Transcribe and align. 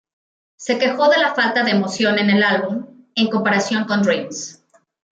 Se 0.55 0.79
quejó 0.79 1.09
de 1.09 1.19
la 1.19 1.35
falta 1.35 1.63
de 1.63 1.69
emoción 1.69 2.17
en 2.17 2.31
el 2.31 2.41
álbum, 2.41 2.87
en 3.13 3.29
comparación 3.29 3.83
con 3.85 4.01
Dreams. 4.01 4.59